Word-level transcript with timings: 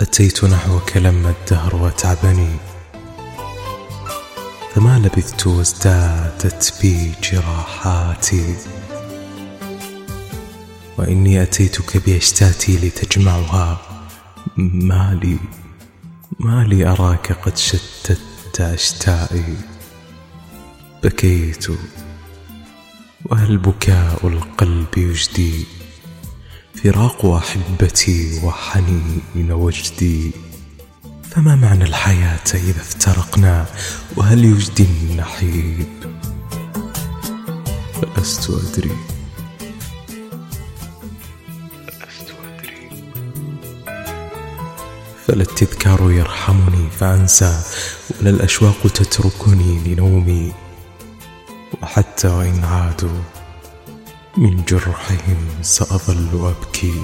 أتيت 0.00 0.44
نحوك 0.44 0.96
لما 0.96 1.30
الدهر 1.30 1.76
وتعبني 1.76 2.56
فما 4.74 4.98
لبثت 4.98 5.46
وازدادت 5.46 6.74
بي 6.82 7.12
جراحاتي. 7.22 8.56
وإني 10.98 11.42
أتيتك 11.42 11.96
بأشتاتي 11.96 12.76
لتجمعها. 12.76 13.80
ما 14.56 15.18
لي 15.22 15.38
ما 16.38 16.64
لي 16.64 16.86
أراك 16.86 17.32
قد 17.32 17.56
شتت 17.56 18.60
أشتائي 18.60 19.56
بكيت 21.02 21.66
وهل 23.24 23.58
بكاء 23.58 24.26
القلب 24.26 24.98
يجدي؟ 24.98 25.77
فراق 26.84 27.26
أحبتي 27.26 28.40
وحنين 28.44 29.52
وجدي. 29.52 30.30
فما 31.30 31.56
معنى 31.56 31.84
الحياة 31.84 32.48
إذا 32.54 32.80
افترقنا؟ 32.80 33.66
وهل 34.16 34.44
يجدي 34.44 34.84
النحيب؟ 34.84 35.86
فلست 37.94 38.50
أدري. 38.50 38.96
لست 41.88 42.30
أدري. 42.44 42.90
فلا 45.26 45.42
التذكار 45.42 46.12
يرحمني 46.12 46.90
فأنسى. 47.00 47.62
ولا 48.20 48.30
الأشواق 48.30 48.82
تتركني 48.82 49.78
لنومي. 49.86 50.52
وحتى 51.82 52.28
وإن 52.28 52.64
عادوا 52.64 53.37
من 54.36 54.64
جرحهم 54.64 55.46
سأظل 55.62 56.54
أبكي. 56.54 57.02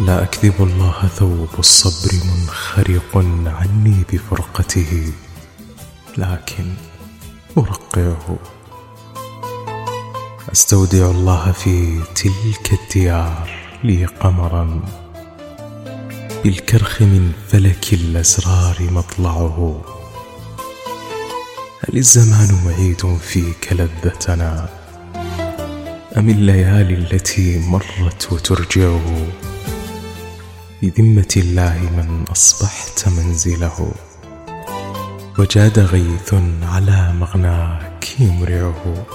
لا 0.00 0.22
أكذب 0.22 0.54
الله 0.60 1.08
ثوب 1.16 1.48
الصبر 1.58 2.14
منخرق 2.24 3.16
عني 3.46 4.04
بفرقته 4.12 5.12
لكن 6.18 6.74
أرقعه. 7.58 8.38
أستودع 10.52 11.10
الله 11.10 11.52
في 11.52 12.02
تلك 12.14 12.72
الديار 12.72 13.50
لي 13.84 14.04
قمرا. 14.04 14.82
بالكرخ 16.44 17.02
من 17.02 17.32
فلك 17.48 17.92
الأسرار 17.92 18.76
مطلعه. 18.90 19.97
هل 21.80 21.96
الزمان 21.96 22.48
معيد 22.64 23.16
فيك 23.16 23.72
لذتنا 23.72 24.68
أم 26.16 26.30
الليالي 26.30 26.94
التي 26.94 27.58
مرت 27.58 28.32
وترجعه 28.32 29.26
بذمة 30.82 31.34
الله 31.36 31.78
من 31.96 32.24
أصبحت 32.32 33.08
منزله. 33.08 33.92
وجاد 35.38 35.78
غيث 35.78 36.34
على 36.62 37.12
مغناك 37.12 38.20
يمرعه 38.20 39.06